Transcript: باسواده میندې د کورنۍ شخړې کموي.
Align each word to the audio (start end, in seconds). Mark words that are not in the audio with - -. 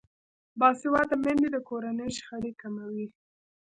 باسواده 0.59 1.15
میندې 1.23 1.47
د 1.51 1.57
کورنۍ 1.69 2.09
شخړې 2.17 2.51
کموي. 2.61 3.05